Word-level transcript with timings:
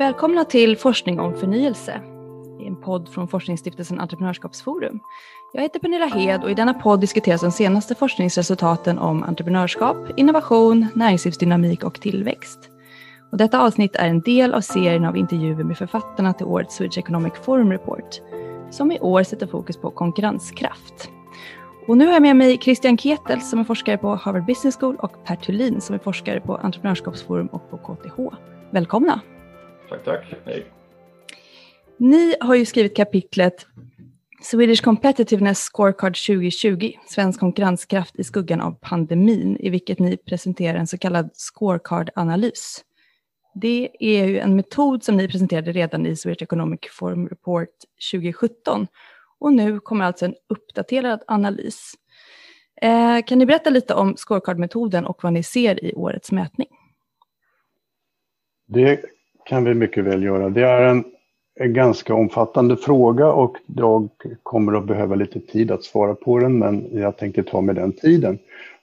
Välkomna 0.00 0.44
till 0.44 0.76
Forskning 0.76 1.20
om 1.20 1.36
förnyelse. 1.36 2.00
En 2.66 2.80
podd 2.80 3.08
från 3.08 3.28
Forskningsstiftelsen 3.28 4.00
Entreprenörskapsforum. 4.00 5.00
Jag 5.52 5.62
heter 5.62 5.80
Pernilla 5.80 6.06
Hed 6.06 6.42
och 6.44 6.50
i 6.50 6.54
denna 6.54 6.74
podd 6.74 7.00
diskuteras 7.00 7.40
de 7.40 7.52
senaste 7.52 7.94
forskningsresultaten 7.94 8.98
om 8.98 9.22
entreprenörskap, 9.22 9.96
innovation, 10.16 10.86
näringslivsdynamik 10.94 11.84
och 11.84 12.00
tillväxt. 12.00 12.58
Och 13.32 13.38
detta 13.38 13.60
avsnitt 13.60 13.96
är 13.96 14.08
en 14.08 14.20
del 14.20 14.54
av 14.54 14.60
serien 14.60 15.04
av 15.04 15.16
intervjuer 15.16 15.64
med 15.64 15.78
författarna 15.78 16.32
till 16.32 16.46
årets 16.46 16.76
Swedish 16.76 16.98
Economic 16.98 17.32
Forum 17.42 17.72
Report, 17.72 18.20
som 18.70 18.92
i 18.92 19.00
år 19.00 19.22
sätter 19.22 19.46
fokus 19.46 19.76
på 19.76 19.90
konkurrenskraft. 19.90 21.10
Och 21.88 21.96
nu 21.96 22.06
har 22.06 22.12
jag 22.12 22.22
med 22.22 22.36
mig 22.36 22.58
Christian 22.58 22.98
Ketel 22.98 23.40
som 23.40 23.58
är 23.58 23.64
forskare 23.64 23.98
på 23.98 24.14
Harvard 24.14 24.46
Business 24.46 24.76
School 24.76 24.96
och 24.96 25.24
Per 25.24 25.36
Thulin 25.36 25.80
som 25.80 25.94
är 25.94 25.98
forskare 25.98 26.40
på 26.40 26.56
Entreprenörskapsforum 26.56 27.46
och 27.46 27.70
på 27.70 27.76
KTH. 27.76 28.36
Välkomna! 28.70 29.20
Tack, 29.90 30.04
tack. 30.04 30.34
Hej. 30.44 30.66
Ni 31.96 32.34
har 32.40 32.54
ju 32.54 32.66
skrivit 32.66 32.96
kapitlet 32.96 33.66
Swedish 34.42 34.82
Competitiveness 34.82 35.58
Scorecard 35.58 36.16
2020, 36.16 36.92
svensk 37.08 37.40
konkurrenskraft 37.40 38.18
i 38.18 38.24
skuggan 38.24 38.60
av 38.60 38.72
pandemin, 38.80 39.56
i 39.60 39.70
vilket 39.70 39.98
ni 39.98 40.16
presenterar 40.16 40.78
en 40.78 40.86
så 40.86 40.98
kallad 40.98 41.30
scorecard-analys. 41.34 42.84
Det 43.54 43.90
är 44.00 44.24
ju 44.24 44.38
en 44.38 44.56
metod 44.56 45.02
som 45.02 45.16
ni 45.16 45.28
presenterade 45.28 45.72
redan 45.72 46.06
i 46.06 46.16
Swedish 46.16 46.42
Economic 46.42 46.80
Forum 46.90 47.28
Report 47.28 47.68
2017 48.12 48.86
och 49.38 49.52
nu 49.52 49.80
kommer 49.80 50.04
alltså 50.04 50.24
en 50.24 50.34
uppdaterad 50.48 51.22
analys. 51.26 51.94
Eh, 52.82 53.22
kan 53.26 53.38
ni 53.38 53.46
berätta 53.46 53.70
lite 53.70 53.94
om 53.94 54.16
scorecard-metoden 54.16 55.06
och 55.06 55.24
vad 55.24 55.32
ni 55.32 55.42
ser 55.42 55.84
i 55.84 55.94
årets 55.94 56.32
mätning? 56.32 56.68
Det 58.66 59.04
kan 59.50 59.64
vi 59.64 59.74
mycket 59.74 60.04
väl 60.04 60.22
göra. 60.22 60.48
Det 60.50 60.62
är 60.62 60.82
en, 60.82 61.04
en 61.60 61.72
ganska 61.72 62.14
omfattande 62.14 62.76
fråga 62.76 63.32
och 63.32 63.56
jag 63.66 64.08
kommer 64.42 64.72
att 64.72 64.86
behöva 64.86 65.14
lite 65.14 65.40
tid 65.40 65.70
att 65.70 65.84
svara 65.84 66.14
på 66.14 66.38
den, 66.38 66.58
men 66.58 66.88
jag 66.92 67.16
tänkte 67.16 67.42
ta 67.42 67.60
med 67.60 67.74
den 67.74 67.92
tiden. 67.92 68.38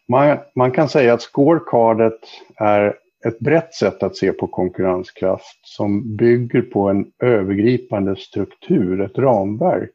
Man, 0.08 0.38
man 0.56 0.72
kan 0.72 0.90
säga 0.90 1.14
att 1.14 1.22
scorecardet 1.22 2.20
är 2.56 2.96
ett 3.28 3.40
brett 3.40 3.74
sätt 3.74 4.04
att 4.04 4.16
se 4.16 4.32
på 4.32 4.48
konkurrenskraft 4.48 5.60
som 5.64 6.16
bygger 6.16 6.62
på 6.62 6.90
en 6.90 7.06
övergripande 7.24 8.16
struktur, 8.16 9.02
ett 9.02 9.18
ramverk 9.18 9.92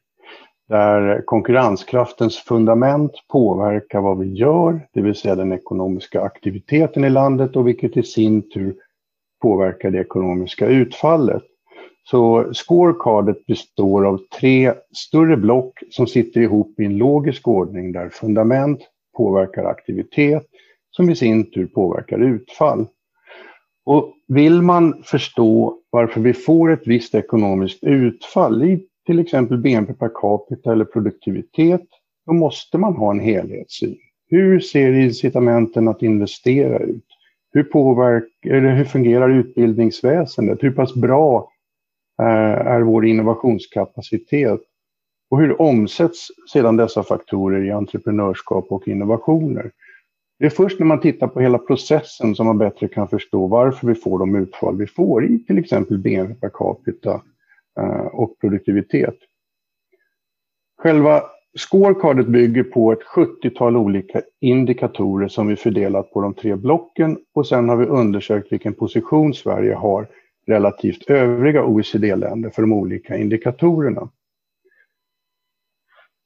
där 0.69 1.23
konkurrenskraftens 1.25 2.39
fundament 2.39 3.13
påverkar 3.33 4.01
vad 4.01 4.19
vi 4.19 4.33
gör, 4.33 4.81
det 4.93 5.03
vill 5.03 5.15
säga 5.15 5.35
den 5.35 5.53
ekonomiska 5.53 6.23
aktiviteten 6.23 7.05
i 7.05 7.11
landet 7.11 7.57
och 7.57 7.69
vilket 7.69 7.97
i 7.97 8.03
sin 8.03 8.51
tur 8.51 8.75
påverkar 9.43 9.91
det 9.91 10.01
ekonomiska 10.01 10.67
utfallet. 10.67 11.43
Så 12.05 12.49
scorecardet 12.53 13.47
består 13.47 14.07
av 14.07 14.21
tre 14.41 14.73
större 14.93 15.37
block 15.37 15.79
som 15.91 16.07
sitter 16.07 16.41
ihop 16.41 16.81
i 16.81 16.85
en 16.85 16.99
logisk 16.99 17.49
ordning 17.49 17.93
där 17.93 18.09
fundament 18.09 18.81
påverkar 19.17 19.65
aktivitet 19.65 20.47
som 20.91 21.11
i 21.11 21.17
sin 21.17 21.51
tur 21.51 21.67
påverkar 21.67 22.19
utfall. 22.19 22.87
Och 23.85 24.15
vill 24.29 24.63
man 24.63 25.03
förstå 25.05 25.79
varför 25.91 26.21
vi 26.21 26.33
får 26.33 26.73
ett 26.73 26.87
visst 26.87 27.15
ekonomiskt 27.15 27.85
utfall 27.85 28.63
i 28.63 28.87
till 29.07 29.19
exempel 29.19 29.59
BNP 29.59 29.95
per 29.95 30.11
capita 30.15 30.73
eller 30.73 30.85
produktivitet, 30.85 31.87
då 32.27 32.33
måste 32.33 32.79
man 32.79 32.97
ha 32.97 33.11
en 33.11 33.21
helhetssyn. 33.21 33.99
Hur 34.29 34.61
ser 34.61 34.93
incitamenten 34.93 35.89
att 35.89 36.03
investera 36.03 36.79
ut? 36.79 37.07
Hur, 37.53 37.63
påverkar, 37.63 38.51
eller 38.51 38.75
hur 38.75 38.85
fungerar 38.85 39.29
utbildningsväsendet? 39.29 40.63
Hur 40.63 40.71
pass 40.71 40.95
bra 40.95 41.53
eh, 42.23 42.67
är 42.67 42.81
vår 42.81 43.07
innovationskapacitet? 43.07 44.61
Och 45.31 45.41
hur 45.41 45.63
omsätts 45.63 46.29
sedan 46.53 46.77
dessa 46.77 47.03
faktorer 47.03 47.65
i 47.65 47.71
entreprenörskap 47.71 48.67
och 48.69 48.89
innovationer? 48.89 49.71
Det 50.39 50.47
är 50.47 50.51
först 50.51 50.79
när 50.79 50.87
man 50.87 51.01
tittar 51.01 51.29
på 51.29 51.41
hela 51.41 51.59
processen 51.59 52.35
som 52.35 52.47
man 52.47 52.59
bättre 52.59 52.89
kan 52.89 53.09
förstå 53.09 53.47
varför 53.47 53.87
vi 53.87 53.95
får 53.95 54.19
de 54.19 54.35
utfall 54.35 54.77
vi 54.77 54.87
får 54.87 55.25
i 55.25 55.39
till 55.39 55.59
exempel 55.59 55.99
BNP 55.99 56.41
per 56.41 56.51
capita 56.55 57.23
eh, 57.81 58.07
och 58.07 58.39
produktivitet. 58.41 59.17
Själva 60.79 61.23
Scorecardet 61.59 62.27
bygger 62.27 62.63
på 62.63 62.93
ett 62.93 63.03
70-tal 63.03 63.77
olika 63.77 64.23
indikatorer 64.41 65.29
som 65.29 65.47
vi 65.47 65.57
fördelat 65.57 66.11
på 66.11 66.21
de 66.21 66.35
tre 66.35 66.57
blocken 66.57 67.19
och 67.35 67.47
sen 67.47 67.69
har 67.69 67.77
vi 67.77 67.87
undersökt 67.87 68.53
vilken 68.53 68.75
position 68.75 69.35
Sverige 69.35 69.75
har 69.75 70.09
relativt 70.47 71.11
övriga 71.11 71.65
OECD-länder 71.65 72.51
för 72.51 72.63
de 72.63 72.73
olika 72.73 73.17
indikatorerna. 73.17 74.09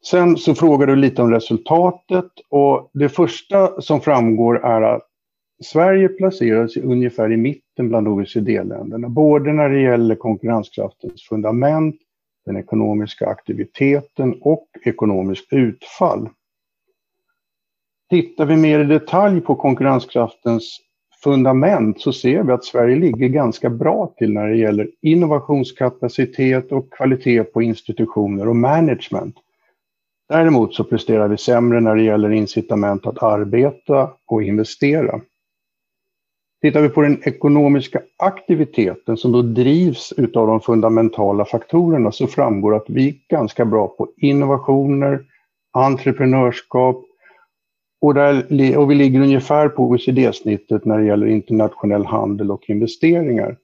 Sen 0.05 0.37
så 0.37 0.55
frågar 0.55 0.87
du 0.87 0.97
lite 0.97 1.23
om 1.23 1.31
resultatet 1.31 2.31
och 2.49 2.91
det 2.93 3.09
första 3.09 3.81
som 3.81 4.01
framgår 4.01 4.65
är 4.65 4.83
att 4.83 5.03
Sverige 5.65 6.09
placerar 6.09 6.69
sig 6.69 6.83
ungefär 6.83 7.33
i 7.33 7.37
mitten 7.37 7.89
bland 7.89 8.09
OECD-länderna, 8.09 9.09
både 9.09 9.53
när 9.53 9.69
det 9.69 9.81
gäller 9.81 10.15
konkurrenskraftens 10.15 11.23
fundament 11.29 11.97
den 12.47 12.57
ekonomiska 12.57 13.27
aktiviteten 13.27 14.39
och 14.41 14.69
ekonomiskt 14.85 15.53
utfall. 15.53 16.29
Tittar 18.11 18.47
vi 18.47 18.57
mer 18.57 18.81
i 18.81 18.85
detalj 18.85 19.41
på 19.41 19.55
konkurrenskraftens 19.55 20.81
fundament 21.23 22.01
så 22.01 22.13
ser 22.13 22.43
vi 22.43 22.53
att 22.53 22.65
Sverige 22.65 22.97
ligger 22.97 23.29
ganska 23.29 23.71
bra 23.71 24.15
till 24.17 24.33
när 24.33 24.49
det 24.49 24.57
gäller 24.57 24.91
innovationskapacitet 25.03 26.73
och 26.73 26.93
kvalitet 26.93 27.45
på 27.45 27.63
institutioner 27.63 28.49
och 28.49 28.57
management. 28.57 29.37
Däremot 30.29 30.75
så 30.75 30.85
presterar 30.85 31.29
vi 31.29 31.39
sämre 31.39 31.81
när 31.81 31.97
det 31.97 32.03
gäller 32.03 32.31
incitament 32.31 33.07
att 33.07 33.23
arbeta 33.23 34.11
och 34.27 34.43
investera. 34.43 35.21
Tittar 36.63 36.83
vi 36.83 36.89
på 36.89 37.03
den 37.03 37.23
ekonomiska 37.25 38.03
aktiviteten 38.17 39.17
som 39.17 39.33
då 39.33 39.43
drivs 39.43 40.13
utav 40.17 40.47
de 40.47 40.61
fundamentala 40.61 41.45
faktorerna 41.45 42.13
så 42.13 42.27
framgår 42.27 42.75
att 42.75 42.85
vi 42.89 43.09
är 43.09 43.15
ganska 43.29 43.65
bra 43.65 43.89
på 43.89 44.09
innovationer, 44.17 45.25
entreprenörskap 45.73 47.05
och, 48.01 48.15
där, 48.15 48.77
och 48.79 48.91
vi 48.91 48.95
ligger 48.95 49.21
ungefär 49.21 49.69
på 49.69 49.83
OECD-snittet 49.83 50.85
när 50.85 50.99
det 50.99 51.07
gäller 51.07 51.27
internationell 51.27 52.07
handel 52.07 52.51
och 52.51 52.71
investeringar. 52.71 53.57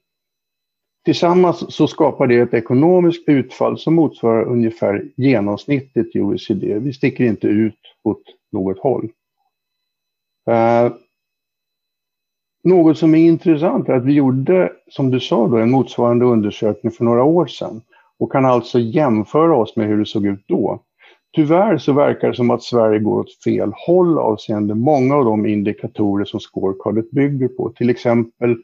Tillsammans 1.05 1.75
så 1.75 1.87
skapar 1.87 2.27
det 2.27 2.39
ett 2.39 2.53
ekonomiskt 2.53 3.29
utfall 3.29 3.77
som 3.77 3.95
motsvarar 3.95 4.43
ungefär 4.43 5.03
genomsnittet 5.15 6.15
i 6.15 6.19
OECD. 6.19 6.79
Vi 6.79 6.93
sticker 6.93 7.23
inte 7.23 7.47
ut 7.47 7.79
åt 8.03 8.23
något 8.51 8.79
håll. 8.79 9.09
Eh, 10.49 10.91
något 12.63 12.97
som 12.97 13.15
är 13.15 13.19
intressant 13.19 13.89
är 13.89 13.93
att 13.93 14.05
vi 14.05 14.13
gjorde, 14.13 14.71
som 14.89 15.11
du 15.11 15.19
sa, 15.19 15.47
då, 15.47 15.57
en 15.57 15.71
motsvarande 15.71 16.25
undersökning 16.25 16.91
för 16.91 17.03
några 17.03 17.23
år 17.23 17.45
sedan 17.45 17.81
och 18.19 18.31
kan 18.31 18.45
alltså 18.45 18.79
jämföra 18.79 19.55
oss 19.55 19.75
med 19.75 19.87
hur 19.87 19.99
det 19.99 20.05
såg 20.05 20.25
ut 20.25 20.43
då. 20.47 20.79
Tyvärr 21.35 21.77
så 21.77 21.93
verkar 21.93 22.27
det 22.27 22.35
som 22.35 22.51
att 22.51 22.63
Sverige 22.63 22.99
går 22.99 23.19
åt 23.19 23.43
fel 23.43 23.71
håll 23.87 24.17
avseende 24.17 24.75
många 24.75 25.15
av 25.15 25.25
de 25.25 25.45
indikatorer 25.45 26.25
som 26.25 26.39
scorecardet 26.39 27.11
bygger 27.11 27.47
på. 27.47 27.69
Till 27.69 27.89
exempel 27.89 28.57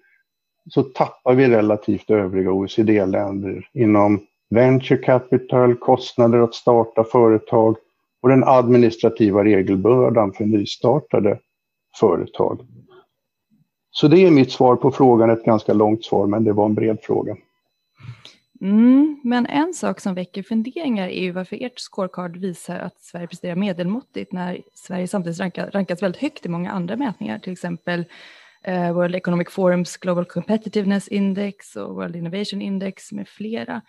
så 0.69 0.83
tappar 0.83 1.33
vi 1.33 1.47
relativt 1.47 2.09
övriga 2.09 2.51
OECD-länder 2.51 3.67
inom 3.73 4.19
venture 4.49 4.97
capital, 4.97 5.75
kostnader 5.75 6.39
att 6.39 6.55
starta 6.55 7.03
företag 7.03 7.75
och 8.21 8.29
den 8.29 8.43
administrativa 8.43 9.43
regelbördan 9.43 10.33
för 10.33 10.45
nystartade 10.45 11.39
företag. 11.99 12.59
Så 13.91 14.07
det 14.07 14.25
är 14.25 14.31
mitt 14.31 14.51
svar 14.51 14.75
på 14.75 14.91
frågan, 14.91 15.29
ett 15.29 15.45
ganska 15.45 15.73
långt 15.73 16.05
svar, 16.05 16.27
men 16.27 16.43
det 16.43 16.53
var 16.53 16.65
en 16.65 16.75
bred 16.75 16.97
fråga. 17.01 17.35
Mm, 18.61 19.19
men 19.23 19.45
en 19.45 19.73
sak 19.73 19.99
som 19.99 20.13
väcker 20.13 20.43
funderingar 20.43 21.07
är 21.07 21.21
ju 21.21 21.31
varför 21.31 21.57
ert 21.65 21.79
scorecard 21.79 22.37
visar 22.37 22.79
att 22.79 23.01
Sverige 23.01 23.27
presterar 23.27 23.55
medelmåttigt 23.55 24.31
när 24.31 24.61
Sverige 24.73 25.07
samtidigt 25.07 25.39
rankas, 25.39 25.73
rankas 25.73 26.03
väldigt 26.03 26.21
högt 26.21 26.45
i 26.45 26.49
många 26.49 26.71
andra 26.71 26.95
mätningar, 26.95 27.39
till 27.39 27.53
exempel 27.53 28.05
eh, 28.63 28.93
World 28.93 29.15
Economic 29.15 29.49
Forums 29.49 29.97
Global 29.97 30.25
Competitiveness 30.25 31.07
Index 31.07 31.75
och 31.75 31.95
World 31.95 32.15
Innovation 32.15 32.61
Index 32.61 33.11
med 33.11 33.27
flera. 33.27 33.81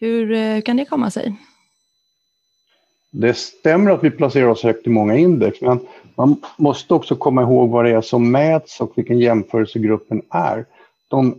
Hur, 0.00 0.32
eh, 0.32 0.38
hur 0.38 0.60
kan 0.60 0.76
det 0.76 0.84
komma 0.84 1.10
sig? 1.10 1.36
Det 3.16 3.34
stämmer 3.34 3.90
att 3.90 4.04
vi 4.04 4.10
placerar 4.10 4.48
oss 4.48 4.62
högt 4.62 4.86
i 4.86 4.90
många 4.90 5.16
index, 5.16 5.60
men 5.60 5.80
man 6.14 6.36
måste 6.56 6.94
också 6.94 7.16
komma 7.16 7.42
ihåg 7.42 7.70
vad 7.70 7.84
det 7.84 7.90
är 7.90 8.00
som 8.00 8.30
mäts 8.30 8.80
och 8.80 8.92
vilken 8.94 9.18
jämförelsegruppen 9.18 10.22
är. 10.30 10.64
De 11.08 11.34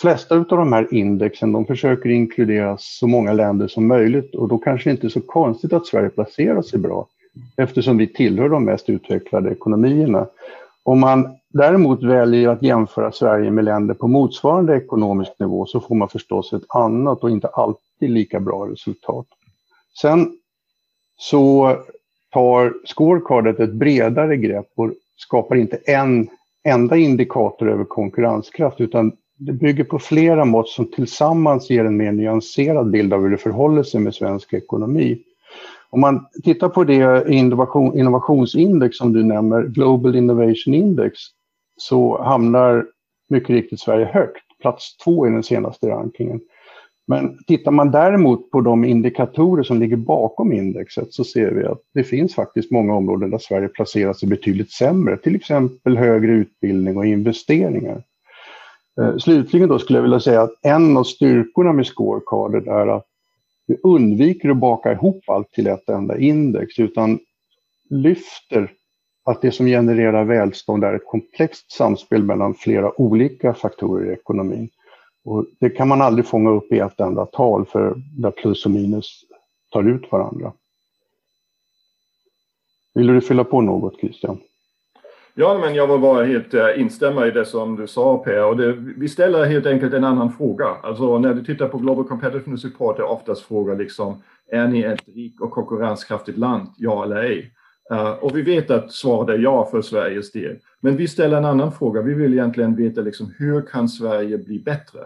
flesta 0.00 0.36
av 0.36 0.44
de 0.44 0.72
här 0.72 0.94
indexen 0.94 1.52
de 1.52 1.66
försöker 1.66 2.10
inkludera 2.10 2.76
så 2.78 3.06
många 3.06 3.32
länder 3.32 3.68
som 3.68 3.86
möjligt 3.86 4.34
och 4.34 4.48
då 4.48 4.58
kanske 4.58 4.90
det 4.90 4.92
inte 4.92 5.06
är 5.06 5.08
så 5.08 5.20
konstigt 5.20 5.72
att 5.72 5.86
Sverige 5.86 6.08
placerar 6.08 6.62
sig 6.62 6.78
bra 6.78 7.06
eftersom 7.56 7.98
vi 7.98 8.06
tillhör 8.06 8.48
de 8.48 8.64
mest 8.64 8.88
utvecklade 8.88 9.50
ekonomierna. 9.50 10.26
Om 10.82 11.00
man 11.00 11.36
däremot 11.48 12.02
väljer 12.02 12.48
att 12.48 12.62
jämföra 12.62 13.12
Sverige 13.12 13.50
med 13.50 13.64
länder 13.64 13.94
på 13.94 14.08
motsvarande 14.08 14.76
ekonomisk 14.76 15.32
nivå 15.38 15.66
så 15.66 15.80
får 15.80 15.94
man 15.94 16.08
förstås 16.08 16.52
ett 16.52 16.64
annat 16.68 17.22
och 17.22 17.30
inte 17.30 17.48
alltid 17.48 18.10
lika 18.10 18.40
bra 18.40 18.66
resultat. 18.66 19.26
Sen 20.00 20.38
så 21.16 21.76
tar 22.32 22.74
scorecardet 22.84 23.60
ett 23.60 23.72
bredare 23.72 24.36
grepp 24.36 24.72
och 24.76 24.92
skapar 25.16 25.56
inte 25.56 25.76
en 25.76 26.28
enda 26.64 26.96
indikator 26.96 27.70
över 27.70 27.84
konkurrenskraft 27.84 28.80
utan 28.80 29.12
det 29.38 29.52
bygger 29.52 29.84
på 29.84 29.98
flera 29.98 30.44
mått 30.44 30.68
som 30.68 30.90
tillsammans 30.90 31.70
ger 31.70 31.84
en 31.84 31.96
mer 31.96 32.12
nyanserad 32.12 32.90
bild 32.90 33.12
av 33.12 33.22
hur 33.22 33.30
det 33.30 33.36
förhåller 33.36 33.82
sig 33.82 34.00
med 34.00 34.14
svensk 34.14 34.52
ekonomi. 34.52 35.22
Om 35.90 36.00
man 36.00 36.26
tittar 36.44 36.68
på 36.68 36.84
det 36.84 37.28
innovation, 37.28 37.98
innovationsindex 37.98 38.96
som 38.96 39.12
du 39.12 39.22
nämner, 39.22 39.62
Global 39.62 40.16
Innovation 40.16 40.74
Index, 40.74 41.18
så 41.76 42.22
hamnar 42.22 42.86
mycket 43.28 43.50
riktigt 43.50 43.80
Sverige 43.80 44.04
högt, 44.04 44.42
plats 44.60 44.96
två 44.96 45.26
i 45.26 45.30
den 45.30 45.42
senaste 45.42 45.88
rankingen. 45.88 46.40
Men 47.06 47.38
tittar 47.46 47.70
man 47.70 47.90
däremot 47.90 48.50
på 48.50 48.60
de 48.60 48.84
indikatorer 48.84 49.62
som 49.62 49.80
ligger 49.80 49.96
bakom 49.96 50.52
indexet 50.52 51.12
så 51.12 51.24
ser 51.24 51.50
vi 51.50 51.64
att 51.64 51.80
det 51.94 52.04
finns 52.04 52.34
faktiskt 52.34 52.70
många 52.70 52.94
områden 52.94 53.30
där 53.30 53.38
Sverige 53.38 53.68
placerar 53.68 54.12
sig 54.12 54.28
betydligt 54.28 54.72
sämre, 54.72 55.16
till 55.16 55.34
exempel 55.34 55.96
högre 55.96 56.32
utbildning 56.32 56.96
och 56.96 57.06
investeringar. 57.06 58.02
Eh, 59.00 59.16
slutligen 59.16 59.68
då 59.68 59.78
skulle 59.78 59.98
jag 59.98 60.02
vilja 60.02 60.20
säga 60.20 60.42
att 60.42 60.54
en 60.62 60.96
av 60.96 61.04
styrkorna 61.04 61.72
med 61.72 61.86
scorecardet 61.86 62.66
är 62.66 62.86
att 62.86 63.06
vi 63.66 63.76
undviker 63.82 64.48
att 64.48 64.56
baka 64.56 64.92
ihop 64.92 65.24
allt 65.26 65.52
till 65.52 65.66
ett 65.66 65.88
enda 65.88 66.18
index 66.18 66.78
utan 66.78 67.18
lyfter 67.90 68.72
att 69.24 69.42
det 69.42 69.50
som 69.50 69.66
genererar 69.66 70.24
välstånd 70.24 70.84
är 70.84 70.94
ett 70.94 71.06
komplext 71.06 71.72
samspel 71.72 72.22
mellan 72.22 72.54
flera 72.54 73.00
olika 73.00 73.54
faktorer 73.54 74.10
i 74.10 74.12
ekonomin. 74.12 74.68
Och 75.24 75.46
det 75.60 75.70
kan 75.70 75.88
man 75.88 76.02
aldrig 76.02 76.26
fånga 76.26 76.50
upp 76.50 76.72
i 76.72 76.78
ett 76.78 77.00
enda 77.00 77.26
tal 77.26 77.66
för 77.66 77.94
där 78.18 78.30
plus 78.30 78.64
och 78.64 78.70
minus 78.70 79.24
tar 79.72 79.88
ut 79.88 80.12
varandra. 80.12 80.52
Vill 82.94 83.06
du 83.06 83.20
fylla 83.20 83.44
på 83.44 83.60
något 83.60 84.00
Christian? 84.00 84.38
Ja, 85.34 85.58
men 85.58 85.74
jag 85.74 85.86
vill 85.86 86.00
bara 86.00 86.24
helt 86.24 86.54
eh, 86.54 86.80
instämma 86.80 87.26
i 87.26 87.30
det 87.30 87.44
som 87.44 87.76
du 87.76 87.86
sa 87.86 88.18
Per. 88.18 88.44
Och 88.44 88.56
det, 88.56 88.72
vi 88.72 89.08
ställer 89.08 89.44
helt 89.44 89.66
enkelt 89.66 89.94
en 89.94 90.04
annan 90.04 90.32
fråga. 90.32 90.66
Alltså 90.82 91.18
när 91.18 91.34
du 91.34 91.44
tittar 91.44 91.68
på 91.68 91.78
Global 91.78 92.04
Competitiveness 92.04 92.64
Report 92.64 92.98
är 92.98 93.02
oftast 93.02 93.42
frågan 93.42 93.78
liksom, 93.78 94.22
är 94.52 94.68
ni 94.68 94.82
ett 94.82 95.08
rikt 95.14 95.40
och 95.40 95.50
konkurrenskraftigt 95.50 96.38
land? 96.38 96.68
Ja 96.76 97.04
eller 97.04 97.16
ej? 97.16 97.50
Eh, 97.90 98.10
och 98.10 98.36
vi 98.36 98.42
vet 98.42 98.70
att 98.70 98.92
svaret 98.92 99.28
är 99.28 99.38
ja 99.38 99.68
för 99.70 99.82
Sveriges 99.82 100.32
del. 100.32 100.58
Men 100.80 100.96
vi 100.96 101.08
ställer 101.08 101.36
en 101.36 101.44
annan 101.44 101.72
fråga. 101.72 102.02
Vi 102.02 102.14
vill 102.14 102.32
egentligen 102.32 102.76
veta 102.76 103.00
liksom, 103.00 103.34
hur 103.38 103.66
kan 103.66 103.88
Sverige 103.88 104.38
bli 104.38 104.58
bättre? 104.58 105.00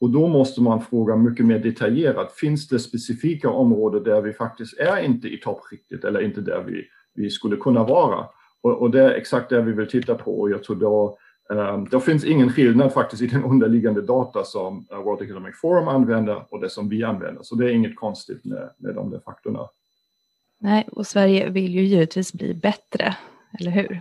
Och 0.00 0.10
då 0.10 0.28
måste 0.28 0.62
man 0.62 0.80
fråga 0.80 1.16
mycket 1.16 1.46
mer 1.46 1.58
detaljerat. 1.58 2.32
Finns 2.32 2.68
det 2.68 2.78
specifika 2.78 3.50
områden 3.50 4.02
där 4.02 4.20
vi 4.20 4.32
faktiskt 4.32 4.78
är 4.78 5.04
inte 5.04 5.28
i 5.28 5.40
toppskiktet 5.40 6.04
eller 6.04 6.20
inte 6.20 6.40
där 6.40 6.62
vi, 6.66 6.84
vi 7.14 7.30
skulle 7.30 7.56
kunna 7.56 7.84
vara? 7.84 8.26
Och, 8.62 8.82
och, 8.82 8.90
det 8.90 9.00
är 9.00 9.10
exakt 9.10 9.48
det 9.48 9.62
vi 9.62 9.72
vill 9.72 9.88
titta 9.88 10.14
på. 10.14 10.40
Och 10.40 10.50
jag 10.50 10.62
tror 10.62 10.76
då, 10.76 11.18
ehm, 11.52 11.58
um, 11.58 11.88
det 11.90 12.00
finns 12.00 12.24
ingen 12.24 12.52
skillnad 12.52 12.92
faktiskt 12.92 13.22
i 13.22 13.26
den 13.26 13.44
underliggande 13.44 14.02
data 14.02 14.44
som 14.44 14.86
eh, 14.92 15.02
World 15.02 15.22
Economic 15.22 15.60
Forum 15.60 15.88
använder 15.88 16.44
och 16.50 16.60
det 16.60 16.70
som 16.70 16.88
vi 16.88 17.04
använder. 17.04 17.42
Så 17.42 17.54
det 17.54 17.64
är 17.64 17.70
inget 17.74 17.96
konstigt 17.96 18.44
med, 18.44 18.70
med 18.78 18.94
de 18.94 19.10
där 19.10 19.20
faktorna. 19.24 19.68
Nej, 20.58 20.88
och 20.92 21.06
Sverige 21.06 21.50
vill 21.50 21.74
ju 21.74 21.84
givetvis 21.84 22.32
bli 22.32 22.54
bättre, 22.54 23.16
eller 23.58 23.70
hur? 23.70 24.00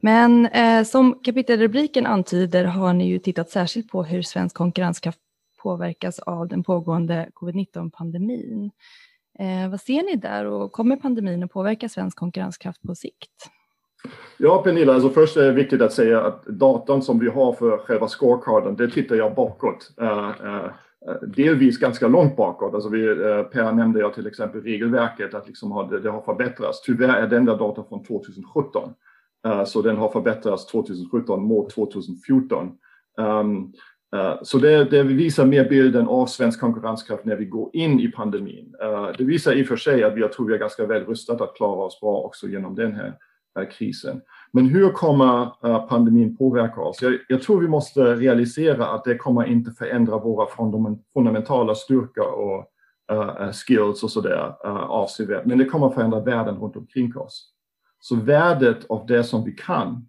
Men 0.00 0.46
eh, 0.46 0.84
som 0.84 1.18
kapitelrubriken 1.24 2.06
antyder 2.06 2.64
har 2.64 2.92
ni 2.92 3.08
ju 3.08 3.18
tittat 3.18 3.50
särskilt 3.50 3.90
på 3.90 4.02
hur 4.02 4.22
svensk 4.22 4.56
konkurrenskraft 4.56 5.18
påverkas 5.62 6.18
av 6.18 6.48
den 6.48 6.62
pågående 6.62 7.28
covid-19-pandemin. 7.34 8.70
Eh, 9.38 9.70
vad 9.70 9.80
ser 9.80 10.02
ni 10.02 10.16
där 10.16 10.44
och 10.44 10.72
kommer 10.72 10.96
pandemin 10.96 11.42
att 11.42 11.52
påverka 11.52 11.88
svensk 11.88 12.18
konkurrenskraft 12.18 12.82
på 12.82 12.94
sikt? 12.94 13.30
Ja, 14.36 14.62
Pernilla, 14.62 14.94
alltså 14.94 15.10
först 15.10 15.36
är 15.36 15.42
det 15.42 15.52
viktigt 15.52 15.82
att 15.82 15.92
säga 15.92 16.20
att 16.20 16.46
datan 16.46 17.02
som 17.02 17.18
vi 17.18 17.28
har 17.28 17.52
för 17.52 17.78
själva 17.78 18.08
scorecarden, 18.08 18.76
det 18.76 18.90
tittar 18.90 19.16
jag 19.16 19.34
bakåt. 19.34 19.90
Uh, 20.00 20.46
uh, 20.46 20.70
Eh, 21.08 21.28
delvis 21.28 21.78
ganska 21.78 22.08
långt 22.08 22.36
bakåt. 22.36 22.74
Alltså 22.74 22.88
vi, 22.88 23.08
eh, 23.08 23.42
per 23.42 23.72
nämnde 23.72 24.00
jag 24.00 24.14
till 24.14 24.26
exempel 24.26 24.62
regelverket, 24.62 25.34
att 25.34 25.46
liksom 25.46 25.72
har, 25.72 26.00
det, 26.00 26.10
har 26.10 26.22
förbättrats. 26.22 26.82
Tyvärr 26.82 27.16
är 27.16 27.26
den 27.26 27.44
där 27.44 27.56
datan 27.56 27.84
från 27.88 28.04
2017. 28.04 28.94
Eh, 29.46 29.64
så 29.64 29.82
den 29.82 29.96
har 29.96 30.08
förbättrats 30.08 30.66
2017 30.66 31.42
mot 31.42 31.70
2014. 31.70 32.72
Ehm, 33.20 33.72
så 34.42 34.58
det, 34.58 34.84
det, 34.84 35.02
visar 35.02 35.46
mer 35.46 35.68
bilden 35.68 36.08
av 36.08 36.26
svensk 36.26 36.60
konkurrenskraft 36.60 37.24
när 37.24 37.36
vi 37.36 37.44
går 37.44 37.70
in 37.72 38.00
i 38.00 38.08
pandemin. 38.08 38.74
Det 39.18 39.24
visar 39.24 39.52
i 39.52 39.62
och 39.62 39.66
för 39.66 39.76
sig 39.76 40.04
att 40.04 40.18
jag 40.18 40.32
tror 40.32 40.46
vi 40.46 40.54
är 40.54 40.58
ganska 40.58 40.86
väl 40.86 41.04
rustade 41.04 41.44
att 41.44 41.56
klara 41.56 41.84
oss 41.84 42.00
bra 42.00 42.16
också 42.16 42.48
genom 42.48 42.74
den 42.74 42.92
här 42.92 43.14
krisen. 43.78 44.20
Men 44.52 44.66
hur 44.66 44.90
kommer 44.90 45.42
eh, 45.64 45.86
pandemin 45.86 46.36
påverka 46.36 46.80
oss? 46.80 47.02
Jag, 47.02 47.18
jag, 47.28 47.42
tror 47.42 47.60
vi 47.60 47.68
måste 47.68 48.14
realisera 48.14 48.86
att 48.86 49.04
det 49.04 49.16
kommer 49.16 49.44
inte 49.44 49.70
förändra 49.70 50.18
våra 50.18 50.46
fundamentala 51.14 51.74
styrkor 51.74 52.26
och 52.26 52.66
uh, 53.12 53.52
skills 53.52 54.02
och 54.02 54.10
sådär 54.10 54.54
uh, 54.66 54.76
avsevärt, 54.76 55.44
men 55.44 55.58
det 55.58 55.64
kommer 55.64 55.90
förändra 55.90 56.20
världen 56.20 56.56
runt 56.56 56.76
omkring 56.76 57.16
oss. 57.16 57.52
Så 58.00 58.16
värdet 58.16 58.86
av 58.88 59.06
det 59.06 59.24
som 59.24 59.44
vi 59.44 59.52
kan 59.52 60.08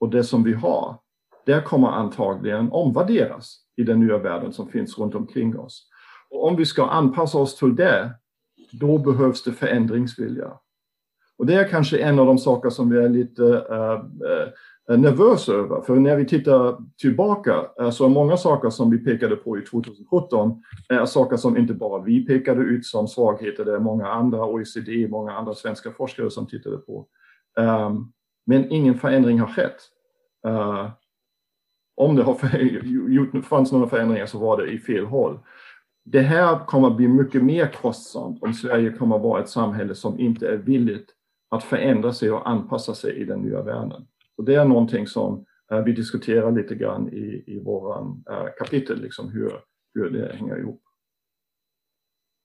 och 0.00 0.10
det 0.10 0.24
som 0.24 0.42
vi 0.42 0.52
har, 0.52 0.98
det 1.46 1.64
kommer 1.64 1.88
antagligen 1.88 2.72
omvärderas 2.72 3.58
i 3.76 3.82
den 3.82 4.00
nya 4.00 4.18
världen 4.18 4.52
som 4.52 4.68
finns 4.68 4.98
runt 4.98 5.14
omkring 5.14 5.58
oss. 5.58 5.88
Och 6.30 6.46
om 6.46 6.56
vi 6.56 6.66
ska 6.66 6.86
anpassa 6.86 7.38
oss 7.38 7.56
till 7.56 7.76
det, 7.76 8.14
då 8.72 8.98
behövs 8.98 9.44
det 9.44 9.52
förändringsvilja. 9.52 10.52
Och 11.38 11.46
det 11.46 11.54
är 11.54 11.68
kanske 11.68 11.98
en 11.98 12.18
av 12.18 12.26
de 12.26 12.38
saker 12.38 12.70
som 12.70 12.90
vi 12.90 12.98
är 12.98 13.08
lite 13.08 13.44
äh, 14.90 14.98
nervösa 14.98 15.52
över. 15.52 15.80
För 15.80 15.96
när 15.96 16.16
vi 16.16 16.24
tittar 16.24 16.76
tillbaka 16.96 17.66
äh, 17.80 17.90
så 17.90 18.04
är 18.04 18.08
många 18.08 18.36
saker 18.36 18.70
som 18.70 18.90
vi 18.90 18.98
pekade 18.98 19.36
på 19.36 19.58
i 19.58 19.60
2017 19.60 20.62
är 20.88 21.04
saker 21.04 21.36
som 21.36 21.56
inte 21.56 21.74
bara 21.74 22.02
vi 22.02 22.26
pekade 22.26 22.60
ut 22.60 22.86
som 22.86 23.08
svagheter. 23.08 23.64
Det 23.64 23.74
är 23.74 23.78
många 23.78 24.06
andra 24.06 24.46
OECD, 24.46 25.08
många 25.08 25.32
andra 25.32 25.54
svenska 25.54 25.90
forskare 25.90 26.30
som 26.30 26.46
tittade 26.46 26.76
på. 26.76 27.06
Um, 27.58 28.12
men 28.46 28.72
ingen 28.72 28.98
förändring 28.98 29.40
har 29.40 29.46
skett. 29.46 29.76
Om 31.96 32.16
det 32.16 32.22
har 32.22 33.42
fanns 33.42 33.72
några 33.72 33.88
förändringar 33.88 34.26
så 34.26 34.38
var 34.38 34.56
det 34.56 34.72
i 34.72 34.78
fel 34.78 35.04
håll. 35.04 35.38
Det 36.04 36.20
här 36.20 36.66
kommer 36.66 36.88
att 36.88 36.96
bli 36.96 37.08
mycket 37.08 37.42
mer 37.42 37.72
kostsamt 37.82 38.42
om 38.42 38.54
Sverige 38.54 38.92
kommer 38.92 39.16
att 39.16 39.22
vara 39.22 39.40
ett 39.42 39.48
samhälle 39.48 39.94
som 39.94 40.20
inte 40.20 40.48
är 40.48 40.56
villigt 40.56 41.08
att 41.52 41.64
förändra 41.64 42.12
sig 42.12 42.30
och 42.30 42.48
anpassa 42.48 42.94
sig 42.94 43.16
i 43.16 43.24
den 43.24 43.40
nya 43.40 43.62
världen. 43.62 44.06
Och 44.36 44.44
det 44.44 44.54
är 44.54 44.64
någonting 44.64 45.06
som 45.06 45.44
eh, 45.72 45.78
vi 45.78 45.92
diskuterar 45.92 46.52
lite 46.52 46.74
grann 46.74 47.08
i, 47.08 47.44
i 47.46 47.60
våra 47.64 47.98
eh, 48.30 48.48
kapitel, 48.58 49.02
liksom 49.02 49.28
hur, 49.28 49.52
hur 49.94 50.10
det 50.10 50.36
hänger 50.36 50.58
ihop. 50.58 50.82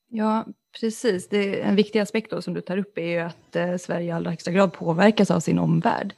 Ja, 0.09 0.45
precis. 0.79 1.29
Det 1.29 1.61
en 1.61 1.75
viktig 1.75 1.99
aspekt 1.99 2.31
då 2.31 2.41
som 2.41 2.53
du 2.53 2.61
tar 2.61 2.77
upp 2.77 2.97
är 2.97 3.07
ju 3.07 3.19
att 3.19 3.55
eh, 3.55 3.77
Sverige 3.77 4.07
i 4.07 4.11
allra 4.11 4.29
högsta 4.29 4.51
grad 4.51 4.73
påverkas 4.73 5.31
av 5.31 5.39
sin 5.39 5.59
omvärld. 5.59 6.13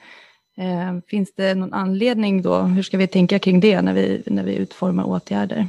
Eh, 0.58 1.00
finns 1.08 1.34
det 1.36 1.56
någon 1.56 1.74
anledning 1.74 2.42
då, 2.42 2.62
hur 2.62 2.84
ska 2.84 2.98
vi 2.98 3.08
tänka 3.08 3.40
kring 3.40 3.60
det 3.60 3.82
när 3.82 3.94
vi, 3.94 4.24
när 4.26 4.44
vi 4.44 4.56
utformar 4.56 5.04
åtgärder? 5.04 5.68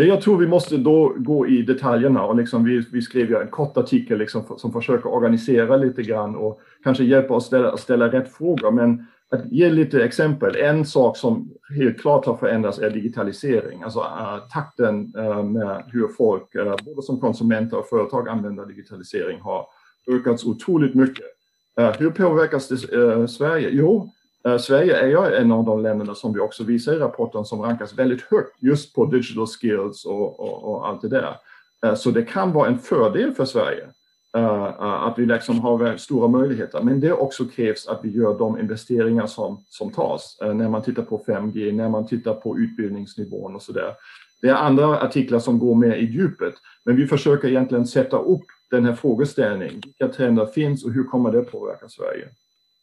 Eh, 0.00 0.06
jag 0.06 0.20
tror 0.20 0.36
vi 0.36 0.46
måste 0.46 0.76
då 0.76 1.14
gå 1.16 1.46
i 1.46 1.62
detaljerna 1.62 2.24
och 2.24 2.36
liksom 2.36 2.64
vi, 2.64 2.86
vi 2.92 3.02
skrev 3.02 3.30
ju 3.30 3.36
en 3.36 3.48
kort 3.48 3.76
artikel 3.76 4.18
liksom 4.18 4.44
som 4.58 4.72
försöker 4.72 5.06
organisera 5.06 5.76
lite 5.76 6.02
grann 6.02 6.36
och 6.36 6.60
kanske 6.84 7.04
hjälpa 7.04 7.34
oss 7.34 7.46
ställa, 7.46 7.76
ställa 7.76 8.12
rätt 8.12 8.32
frågor. 8.32 8.70
Men 8.70 9.06
att 9.30 9.52
ge 9.52 9.70
lite 9.70 10.04
exempel. 10.04 10.56
En 10.56 10.86
sak 10.86 11.16
som 11.16 11.50
helt 11.78 12.00
klart 12.00 12.26
har 12.26 12.36
förändrats 12.36 12.78
är 12.78 12.90
digitalisering. 12.90 13.82
Alltså 13.82 14.00
uh, 14.00 14.48
takten 14.52 15.14
uh, 15.16 15.42
med 15.42 15.84
hur 15.86 16.08
folk, 16.08 16.54
uh, 16.54 16.74
både 16.84 17.02
som 17.02 17.20
konsumenter 17.20 17.78
och 17.78 17.86
företag 17.86 18.28
använder 18.28 18.66
digitalisering 18.66 19.40
har 19.40 19.66
ökats 20.10 20.44
otroligt 20.44 20.94
mycket. 20.94 21.26
hur 21.98 22.10
påverkas 22.10 22.68
det 22.68 23.28
Sverige? 23.28 23.68
Jo, 23.72 24.10
Eh, 24.46 24.58
Sverige 24.58 24.96
är 24.96 25.06
ju 25.06 25.36
en 25.36 25.52
av 25.52 25.64
de 25.64 25.82
länderna 25.82 26.14
som 26.14 26.32
vi 26.32 26.40
också 26.40 26.64
visar 26.64 26.92
i 26.92 26.98
rapporten 26.98 27.44
som 27.44 27.62
rankas 27.62 27.98
väldigt 27.98 28.22
högt 28.22 28.62
just 28.62 28.94
på 28.94 29.06
digital 29.06 29.46
skills 29.46 30.04
och, 30.04 30.40
och, 30.40 30.64
och 30.64 30.88
allt 30.88 31.02
det 31.02 31.08
där. 31.08 31.36
Eh, 31.86 31.94
så 31.94 32.10
det 32.10 32.22
kan 32.22 32.52
vara 32.52 32.68
en 32.68 32.78
fördel 32.78 33.34
för 33.34 33.44
Sverige 33.44 33.88
eh, 34.36 34.82
att 34.82 35.18
vi 35.18 35.26
liksom 35.26 35.60
har 35.60 35.96
stora 35.96 36.28
möjligheter. 36.28 36.80
Men 36.82 37.00
det 37.00 37.12
också 37.12 37.44
krävs 37.44 37.88
att 37.88 38.00
vi 38.02 38.10
gör 38.10 38.38
de 38.38 38.58
investeringar 38.58 39.26
som, 39.26 39.64
som 39.68 39.92
tas 39.92 40.38
när 40.40 40.68
man 40.68 40.82
tittar 40.82 41.02
på 41.02 41.24
5G, 41.26 41.72
när 41.72 41.88
man 41.88 42.06
tittar 42.06 42.34
på 42.34 42.58
utbildningsnivån 42.58 43.54
och 43.54 43.62
så 43.62 43.72
där. 43.72 43.94
Det 44.42 44.48
är 44.48 44.54
andra 44.54 45.00
artiklar 45.00 45.38
som 45.38 45.58
går 45.58 45.74
mer 45.74 45.94
i 45.94 46.04
djupet, 46.04 46.54
men 46.84 46.96
vi 46.96 47.06
försöker 47.06 47.48
egentligen 47.48 47.86
sätta 47.86 48.18
upp 48.18 48.44
den 48.70 48.84
här 48.84 48.94
frågeställningen. 48.94 49.80
Vilka 49.84 50.08
trender 50.08 50.46
finns 50.46 50.84
och 50.84 50.92
hur 50.92 51.04
kommer 51.04 51.32
det 51.32 51.42
påverka 51.42 51.88
Sverige? 51.88 52.28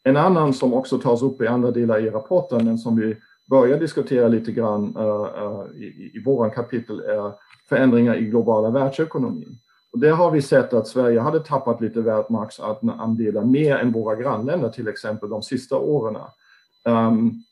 En 0.04 0.18
annan 0.18 0.54
som 0.54 0.74
också 0.74 0.98
tas 0.98 1.22
upp 1.22 1.42
i 1.42 1.48
andra 1.48 1.72
delar 1.72 2.00
i 2.00 2.10
rapporten, 2.10 2.66
men 2.66 2.77
som 2.77 2.96
vi 2.96 3.18
börjar 3.50 3.80
diskutera 3.80 4.27
lite 4.27 4.51
grann 4.51 4.98
uh, 4.98 5.66
i, 5.75 6.12
i 6.13 6.24
våran 6.25 6.51
kapitel 6.51 7.00
är 7.00 7.32
förändringar 7.70 8.16
i 8.16 8.25
globala 8.25 8.70
världsekonomin. 8.70 9.58
Och 9.92 10.00
där 10.00 10.12
har 10.12 10.32
vi 10.32 10.42
sett 10.42 10.74
att 10.74 10.88
Sverige 10.88 11.20
hade 11.20 11.39
tappat 11.39 11.82
lite 11.82 12.01
världsmarknadsandelar 12.01 13.44
mer 13.44 13.75
än 13.75 13.92
våra 13.92 14.16
grannländer 14.16 14.70
till 14.70 14.88
exempel 14.88 15.30
de 15.30 15.44
sista 15.44 15.77
åren. 15.77 16.18
Um, 16.86 17.44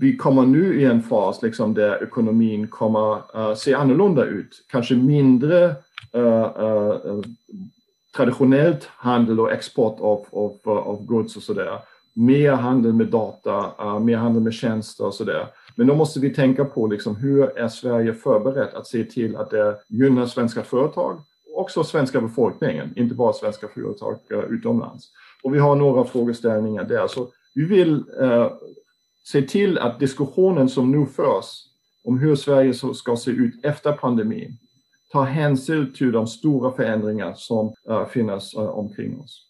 vi 0.00 0.16
kommer 0.16 0.42
nu 0.42 0.80
i 0.80 0.84
en 0.84 1.02
fas 1.02 1.42
liksom, 1.42 1.74
där 1.74 2.02
ekonomin 2.02 2.68
kommer 2.68 3.14
uh, 3.36 3.54
se 3.54 3.74
annorlunda 3.74 4.24
ut. 4.24 4.64
Kanske 4.70 4.94
mindre 4.94 5.74
uh, 6.16 6.62
uh, 6.62 7.22
traditionellt 8.16 8.84
handel 8.84 9.40
och 9.40 9.52
export 9.52 10.00
av, 10.00 10.26
av, 10.30 10.58
av 10.64 11.06
goods 11.06 11.36
och 11.36 11.42
sådär. 11.42 11.78
Mer 12.14 12.52
handel 12.52 12.92
med 12.92 13.06
data, 13.06 13.72
eh, 13.78 13.98
mer 13.98 14.16
handel 14.16 14.42
med 14.42 14.54
tjänster 14.54 15.06
och 15.06 15.14
sådär. 15.14 15.46
Men 15.76 15.86
då 15.86 15.94
måste 15.94 16.20
vi 16.20 16.34
tänka 16.34 16.64
på 16.64 16.86
liksom, 16.86 17.16
hur 17.16 17.58
är 17.58 17.68
Sverige 17.68 18.14
förberett 18.14 18.74
att 18.74 18.86
se 18.86 19.04
till 19.04 19.36
att 19.36 19.50
det 19.50 19.76
gynnar 19.88 20.26
svenska 20.26 20.62
företag, 20.62 21.20
också 21.56 21.84
svenska 21.84 22.20
befolkningen, 22.20 22.92
inte 22.96 23.14
bara 23.14 23.32
svenska 23.32 23.68
företag 23.68 24.18
eh, 24.30 24.38
utomlands. 24.38 25.08
Och 25.42 25.54
vi 25.54 25.58
har 25.58 25.76
några 25.76 26.04
frågeställningar 26.04 26.84
där. 26.84 27.06
Så 27.06 27.28
vi 27.54 27.64
vill 27.64 28.04
eh, 28.20 28.52
se 29.24 29.42
till 29.42 29.78
att 29.78 30.00
diskussionen 30.00 30.68
som 30.68 30.90
nu 30.90 31.06
förs 31.06 31.46
om 32.04 32.18
hur 32.18 32.36
Sverige 32.36 32.74
ska 32.94 33.16
se 33.16 33.30
ut 33.30 33.64
efter 33.64 33.92
pandemin 33.92 34.58
tar 35.12 35.24
hänsyn 35.24 35.92
till 35.92 36.12
de 36.12 36.26
stora 36.26 36.72
förändringar 36.72 37.32
som 37.36 37.74
uh, 37.90 38.06
finns 38.06 38.54
uh, 38.54 38.62
omkring 38.62 39.20
oss. 39.20 39.48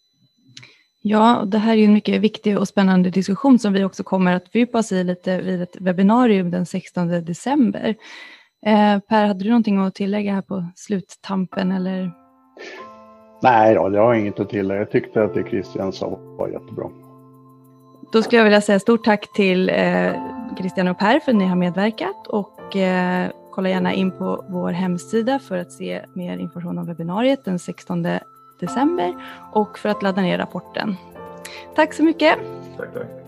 Ja, 1.02 1.42
det 1.46 1.58
här 1.58 1.76
är 1.76 1.84
en 1.84 1.92
mycket 1.92 2.20
viktig 2.20 2.58
och 2.58 2.68
spännande 2.68 3.10
diskussion 3.10 3.58
som 3.58 3.72
vi 3.72 3.84
också 3.84 4.02
kommer 4.02 4.36
att 4.36 4.48
fördjupa 4.48 4.78
oss 4.78 4.92
i 4.92 5.04
lite 5.04 5.40
vid 5.40 5.62
ett 5.62 5.76
webbinarium 5.80 6.50
den 6.50 6.66
16 6.66 7.08
december. 7.08 7.94
Eh, 8.66 8.98
per, 8.98 9.26
hade 9.26 9.44
du 9.44 9.48
någonting 9.50 9.78
att 9.78 9.94
tillägga 9.94 10.34
här 10.34 10.42
på 10.42 10.66
sluttampen 10.76 11.72
eller? 11.72 12.12
Nej, 13.42 13.74
då, 13.74 13.90
jag 13.94 14.02
har 14.02 14.14
inget 14.14 14.40
att 14.40 14.48
tillägga. 14.48 14.80
Jag 14.80 14.90
tyckte 14.90 15.22
att 15.22 15.34
det 15.34 15.48
Christian 15.50 15.92
sa 15.92 16.08
var 16.08 16.48
jättebra. 16.48 16.90
Då 18.12 18.22
skulle 18.22 18.38
jag 18.38 18.44
vilja 18.44 18.60
säga 18.60 18.80
stort 18.80 19.04
tack 19.04 19.32
till 19.32 19.68
eh, 19.68 20.12
Christian 20.58 20.88
och 20.88 20.98
Per 20.98 21.20
för 21.20 21.32
att 21.32 21.38
ni 21.38 21.44
har 21.44 21.56
medverkat 21.56 22.26
och 22.26 22.76
eh, 22.76 23.30
kolla 23.52 23.68
gärna 23.68 23.92
in 23.92 24.10
på 24.10 24.44
vår 24.48 24.70
hemsida 24.70 25.38
för 25.38 25.58
att 25.58 25.72
se 25.72 26.04
mer 26.12 26.38
information 26.38 26.78
om 26.78 26.86
webbinariet 26.86 27.44
den 27.44 27.58
16 27.58 28.06
december 28.60 29.14
och 29.52 29.78
för 29.78 29.88
att 29.88 30.02
ladda 30.02 30.22
ner 30.22 30.38
rapporten. 30.38 30.96
Tack 31.74 31.94
så 31.94 32.02
mycket. 32.02 32.38
Tack, 32.76 32.94
tack. 32.94 33.21